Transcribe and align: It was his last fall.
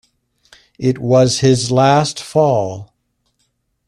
It 0.79 0.97
was 0.97 1.41
his 1.41 1.69
last 1.69 2.23
fall. 2.23 2.91